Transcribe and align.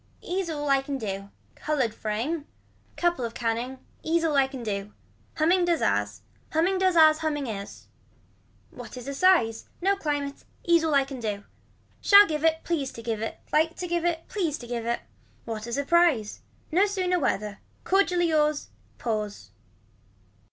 Ease 0.23 0.49
all 0.49 0.67
I 0.67 0.81
can 0.81 0.97
do. 0.97 1.29
Colored 1.53 1.93
frame. 1.93 2.47
Couple 2.97 3.23
of 3.23 3.35
canning. 3.35 3.77
Ease 4.01 4.23
all 4.23 4.35
I 4.35 4.47
can 4.47 4.63
do. 4.63 4.93
Humming 5.35 5.63
does 5.63 5.83
as 5.83 6.23
Humming 6.53 6.79
does 6.79 6.97
as 6.97 7.19
humming 7.19 7.45
is. 7.45 7.85
What 8.71 8.97
is 8.97 9.07
a 9.07 9.13
size. 9.13 9.69
No 9.79 9.95
climate. 9.95 10.43
Ease 10.63 10.83
all 10.85 10.95
I 10.95 11.03
can 11.03 11.19
do. 11.19 11.43
Shall 12.01 12.25
give 12.25 12.43
it, 12.43 12.63
please 12.63 12.91
to 12.93 13.03
give 13.03 13.21
it. 13.21 13.41
Like 13.53 13.75
to 13.75 13.87
give 13.87 14.03
it, 14.03 14.27
please 14.27 14.57
to 14.57 14.65
give 14.67 14.87
it. 14.87 15.01
What 15.45 15.67
a 15.67 15.73
surprise. 15.73 16.41
Not 16.71 16.89
sooner 16.89 17.19
whether. 17.19 17.59
Cordially 17.83 18.29
yours. 18.29 18.71
Pause. 18.97 19.51